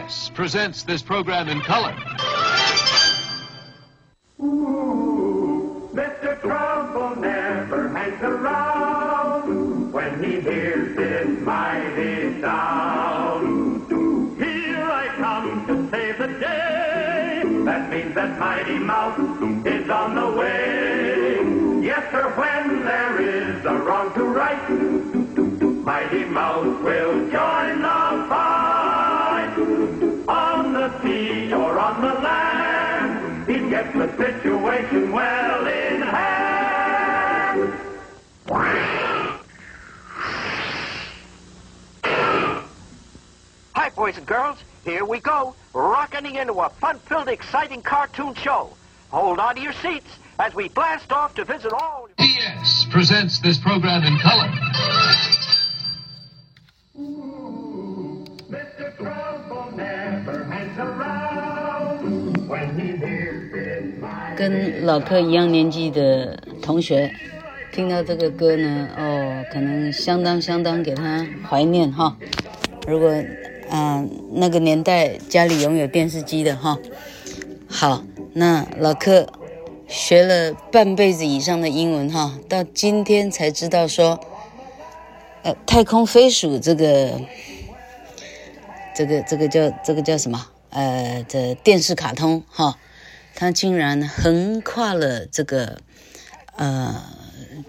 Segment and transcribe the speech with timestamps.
[0.00, 1.94] PBS presents this program in color.
[4.40, 6.40] Ooh, Mr.
[6.40, 13.90] Trouble never hangs around when he hears this mighty sound.
[14.38, 17.42] Here I come to save the day.
[17.64, 19.18] That means that Mighty Mouse
[19.66, 21.84] is on the way.
[21.84, 24.70] Yes, sir, when there is a wrong to right,
[25.84, 27.99] Mighty Mouse will join the
[34.92, 37.74] well in hand.
[43.74, 44.58] Hi, boys and girls.
[44.84, 48.70] Here we go, rocketing into a fun-filled, exciting cartoon show.
[49.10, 52.08] Hold on to your seats as we blast off to visit all...
[52.18, 54.48] PBS presents this program in color.
[58.50, 58.96] Mr.
[58.96, 63.09] Trouble never hangs around when he hears this mighty
[64.40, 67.12] 跟老柯一样年纪的同学，
[67.74, 72.16] 听到这个歌呢，哦，可能相当相当给他怀念哈。
[72.86, 73.12] 如果
[73.68, 76.78] 啊、那个年代家里拥有电视机的哈，
[77.68, 79.26] 好，那老柯
[79.86, 84.18] 学了半辈子以上的英文哈，到今天才知道说，
[85.42, 87.20] 呃，太空飞鼠这个
[88.94, 90.46] 这个这个叫这个叫什么？
[90.70, 92.78] 呃，这电视卡通哈。
[93.34, 95.80] 他竟然横跨了这个，
[96.56, 97.02] 呃，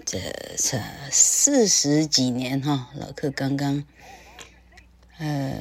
[0.04, 0.18] 这
[0.58, 0.78] 这
[1.10, 3.84] 四十几年哈，老克刚刚，
[5.18, 5.54] 呃，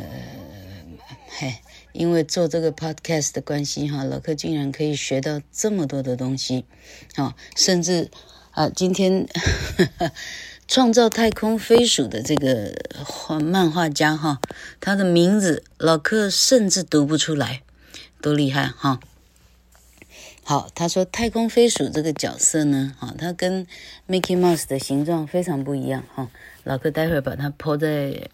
[1.30, 1.56] 嘿，
[1.94, 6.66] 因为做这个 podcast 的关系哈，老克竟然可以学到这么多的东西，
[7.16, 8.12] 啊，甚至
[8.52, 9.28] 啊，今天
[9.78, 10.12] 呵 呵
[10.68, 12.74] 创造太空飞鼠的这个
[13.06, 14.40] 画漫画家哈，
[14.80, 17.62] 他的名字老克甚至读不出来，
[18.22, 19.00] 多厉害哈！
[20.52, 23.66] 好，他说太空飞鼠这个角色呢，哈，它跟
[24.10, 26.30] Mickey Mouse 的形状非常不一样，哈。
[26.66, 28.30] 老哥待会儿把它 po 在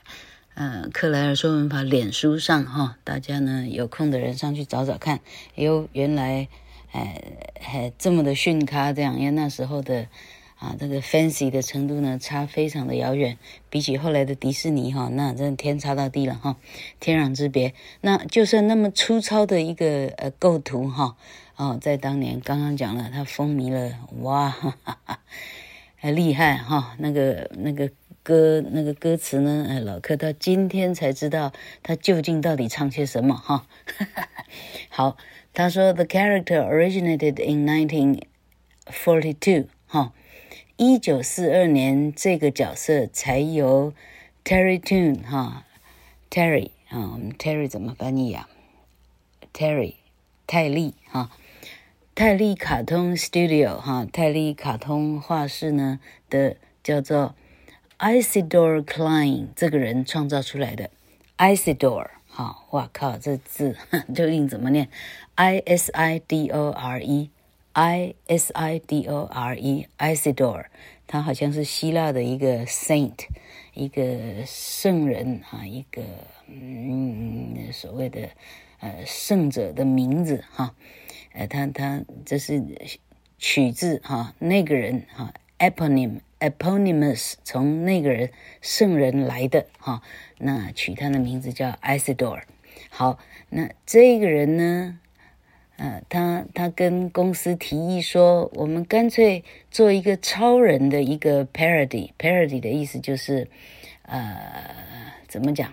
[0.55, 5.19] 呃克莱尔说文法脸书上，哈，大家呢有空的人上去找找看。
[5.53, 6.47] 哟，原来
[6.91, 7.21] 哎
[7.61, 10.07] 还这么的逊咖这样，因为那时候的
[10.57, 13.37] 啊这个 fancy 的程度呢差非常的遥远，
[13.69, 16.57] 比起后来的迪士尼哈，那真的天差大地了哈，
[16.99, 17.75] 天壤之别。
[18.01, 21.15] 那就算那么粗糙的一个呃构图哈。
[21.57, 25.19] 哦，在当年刚刚讲了，他风靡了，哇，哈哈哈，
[25.95, 26.95] 还厉害哈！
[26.99, 27.89] 那个那个
[28.21, 29.65] 歌那个歌词呢？
[29.67, 31.51] 哎，老柯到今天才知道
[31.81, 33.65] 他究竟到底唱些什么哈。
[34.89, 35.17] 好，
[35.51, 40.13] 他说 The character originated in 1942，哈，
[40.75, 43.95] 一九四二年这个角色才由
[44.45, 45.65] Terry Toon 哈
[46.29, 48.47] ，Terry 啊，我们 Terry 怎么翻译呀
[49.51, 49.95] ？Terry
[50.45, 51.31] 泰利哈。
[52.17, 55.99] 泰利卡通 Studio 哈，泰利卡通画室呢
[56.31, 57.35] 的叫做
[57.99, 60.89] Isidor Klein 这个人创造出来的
[61.37, 63.77] Isidore 哈，哇靠，这字
[64.15, 64.89] 究竟怎么念
[65.35, 70.65] ？I S I D O R E，I S I D O R E，Isidor，
[71.05, 73.27] 他好像是希腊的一个 Saint，
[73.75, 76.01] 一个圣人哈，一个
[76.47, 78.29] 嗯所谓的
[78.79, 80.73] 呃圣者的名字哈。
[81.37, 82.63] 呃，他他这是
[83.37, 90.01] 取自哈那个人哈，eponym eponymous 从那个人圣人来的哈，
[90.39, 92.41] 那取他的名字叫 Isidor。
[92.89, 94.99] 好，那这个人呢，
[95.75, 103.47] 呃，他他跟公司提议说，我们干脆做一个超人的一个 parody，parody 的意思就是
[104.01, 105.71] 呃，怎么讲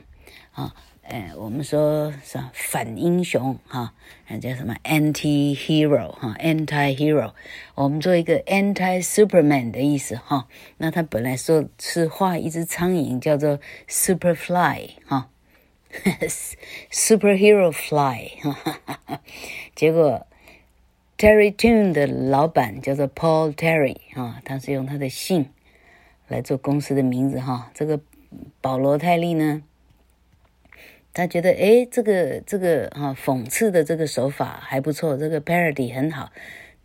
[0.52, 0.74] 啊？
[1.06, 3.92] 哎，我们说是反英雄哈，
[4.26, 7.32] 那叫什么 anti hero 哈，anti hero。
[7.74, 10.48] 我们做一个 anti Superman 的意思哈。
[10.78, 15.28] 那他本来说是画一只苍蝇，叫做 Superfly 哈，
[16.90, 19.20] superhero fly 哈哈哈哈。
[19.74, 20.26] 结果
[21.18, 25.50] Terry Toon 的老板叫做 Paul Terry 哈，他是用他的姓
[26.28, 27.70] 来做公司的名字哈。
[27.74, 28.00] 这个
[28.62, 29.62] 保罗泰利呢？
[31.14, 36.32] 他觉得，哎，这个这个哈讽刺的这个手法还不错，这个 parody 很好。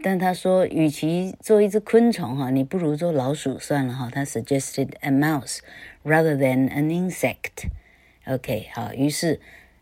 [0.01, 4.09] 但他说，与其做一只昆虫哈，你不如做老鼠算了哈。
[4.09, 5.59] 他 suggested a mouse
[6.05, 7.67] rather than an insect。
[8.25, 9.41] OK，好，于是，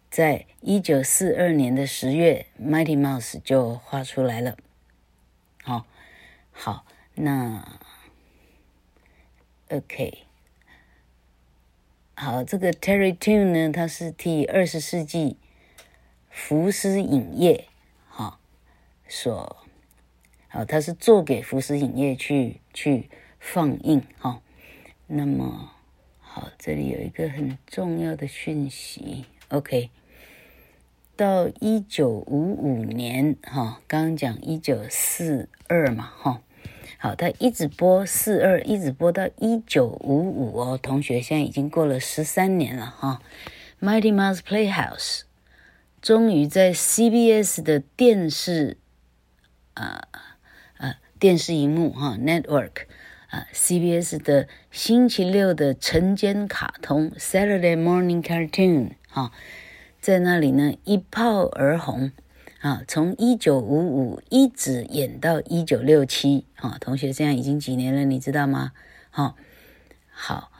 [0.09, 4.55] 在一九四二年的十月，Mighty Mouse 就画出来了。
[5.61, 5.85] 好，
[6.51, 6.85] 好，
[7.15, 7.79] 那
[9.69, 10.26] OK。
[12.19, 15.37] 好，这个 Terry Toon 呢，他是替二十世纪
[16.31, 17.67] 福斯影业，
[18.09, 18.39] 哈，
[19.07, 19.55] 所，
[20.47, 23.07] 好，他是做给福斯影业去去
[23.39, 24.41] 放映，哈。
[25.05, 25.73] 那么，
[26.19, 29.91] 好，这里有一个很重要的讯息，OK。
[31.15, 36.41] 到一九五五年，哈，刚刚讲一九四二嘛，哈。
[36.99, 40.79] 好，他一直播四二，一直播到一九五五哦。
[40.81, 43.21] 同学，现在已经过了十三年了哈。
[43.79, 45.21] Mighty Mouse Playhouse
[46.01, 48.77] 终于在 CBS 的电视
[49.75, 50.07] 啊
[50.77, 52.87] 啊电视荧幕哈 Network
[53.29, 59.31] 啊 CBS 的星期六的晨间卡通 Saturday Morning Cartoon 哈，
[60.01, 62.11] 在那里呢一炮而红。
[62.61, 68.71] 啊，从一九五五一直演到一九六七，啊，同学现在已经几年了，你知道吗？
[69.11, 69.35] 好，
[70.09, 70.51] 好，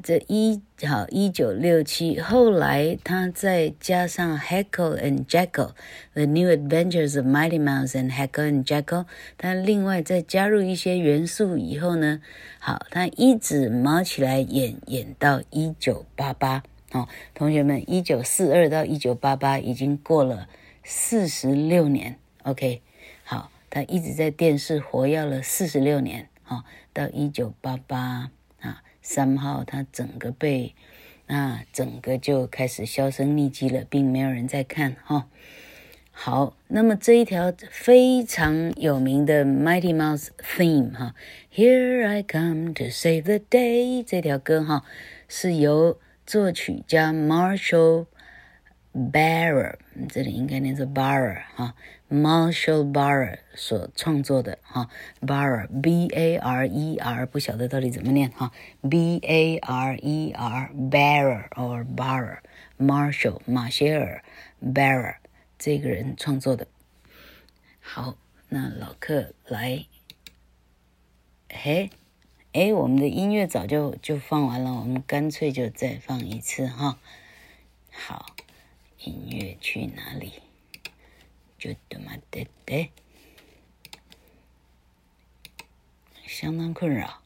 [0.00, 9.06] 这一好一九六七，后来他再加上 Heckle and Jeckle，The New Adventures of Mighty Mouse and Heckle and Jeckle，
[9.36, 12.20] 他另外再加入一些元素以后呢，
[12.60, 16.62] 好，他一直忙起来演，演到一九八八，
[16.92, 20.46] 好，同学们，一九四二到一九八八已经过了。
[20.92, 22.82] 四十六年，OK，
[23.22, 30.74] 好，他一直在电视活跃了四十六年，好，到一九八八啊，三号他整个被
[31.28, 35.28] 啊，整个就开始销声匿迹了，并没有人在看哈。
[36.10, 41.14] 好，那么这一条非常有名的 Mighty Mouse Theme 哈
[41.54, 44.82] ，Here I come to save the day 这条歌哈，
[45.28, 48.06] 是由作曲家 Marshall。
[48.92, 49.76] Barer，
[50.08, 51.76] 这里应该念作 Barer 哈
[52.10, 54.90] ，Marshall Barer 所创作的哈
[55.20, 58.50] ，Barer，B A R E R，不晓得到底怎么念哈
[58.90, 64.24] ，B A R E R，Barer or Barer，Marshall 马歇尔
[64.60, 65.18] Barer
[65.56, 66.66] 这个人创作的。
[67.78, 68.16] 好，
[68.48, 69.84] 那老客来，
[71.48, 71.90] 嘿，
[72.52, 76.98] 哎，我们的音乐早就就放完了，我们干脆就再放一次哈，
[77.92, 78.26] 好。
[78.99, 80.33] 音乐去哪里？
[81.57, 82.91] 就他妈的的，
[86.25, 87.21] 相当困扰。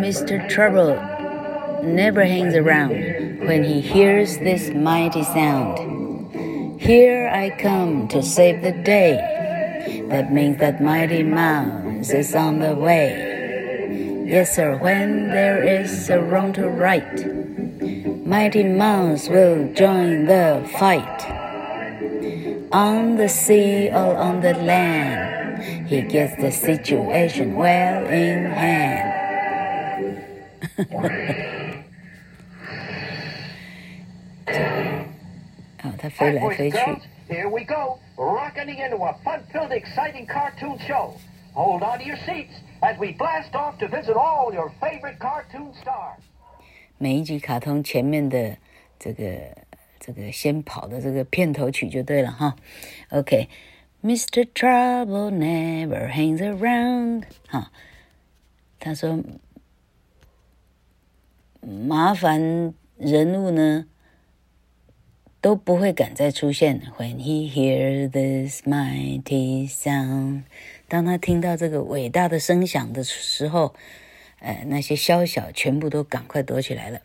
[0.00, 0.48] Mr.
[0.48, 0.96] Trouble
[1.82, 2.92] never hangs around
[3.46, 5.78] when he hears this mighty sound.
[6.80, 9.16] Here I come to save the day.
[10.08, 11.22] That means that mighty
[11.96, 14.24] mouse is on the way.
[14.26, 17.26] Yes, sir, when there is a wrong to right,
[18.26, 21.26] Mighty Mouse will join the fight.
[22.72, 29.18] On the sea or on the land, he gets the situation well in hand.
[35.82, 36.78] 好，他飞来飞去。
[37.28, 41.14] Here we go, rocketing into a fun-filled, exciting cartoon show.
[41.56, 45.72] Hold on to your seats as we blast off to visit all your favorite cartoon
[45.74, 46.20] stars.
[46.98, 48.56] 每一集卡通前面的
[48.98, 49.56] 这个
[49.98, 52.56] 这个先跑的这个片头曲就对了哈。
[53.10, 54.46] OK，Mr.
[54.54, 57.24] Trouble never hangs around。
[57.48, 57.70] 哈，
[58.78, 59.18] 他说
[61.60, 63.86] 麻烦人物呢
[65.47, 66.81] 都不会敢再出现。
[66.97, 70.41] When he hears this mighty sound。
[70.89, 73.73] 当他听到这个伟大的声响的时候，
[74.39, 76.99] 呃，那些宵小全部都赶快躲起来了。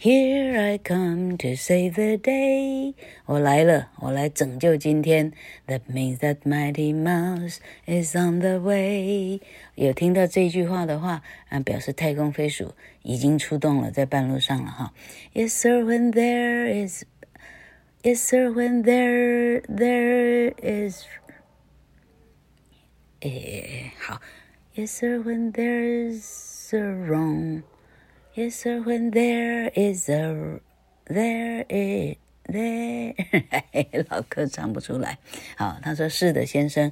[0.00, 2.94] Here I come to save the day，
[3.26, 5.32] 我来了，我来拯救今天。
[5.68, 9.40] That means that mighty mouse is on the way。
[9.76, 14.92] 有听到这句话的话，啊，表示太空飞鼠已经出动了，在半路上了哈。
[15.32, 17.04] Yes sir, when there is,
[18.03, 21.03] yes sir, when there there is.
[23.21, 24.21] 诶，好，
[24.75, 27.63] Yes sir, when there's a wrong.
[28.35, 30.61] Yes sir, when there is a
[31.05, 32.15] there is
[32.45, 35.17] there，老客唱不出来。
[35.57, 36.91] 好，他说是的，先生。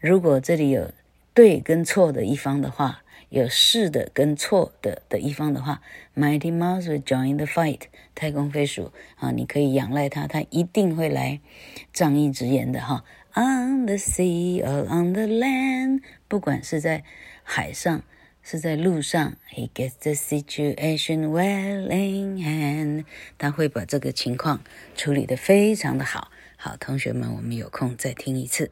[0.00, 0.90] 如果这里有
[1.32, 5.81] 对跟错的一方的话， 有是的跟错的的一方的话
[6.15, 7.81] ，Mighty Mouse will join the fight。
[8.15, 11.41] 太空飞鼠啊，你可以仰赖他，他一定会来
[11.91, 13.03] 仗义直言的哈。
[13.33, 17.03] On the sea or on the land，不管是在
[17.43, 18.01] 海上，
[18.41, 23.05] 是在路上，He gets the situation well in hand。
[23.37, 24.61] 他会把这个情况
[24.95, 26.31] 处理得非常的好。
[26.55, 28.71] 好，同学们，我们有空再听一次。